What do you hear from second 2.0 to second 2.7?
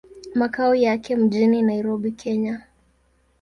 Kenya.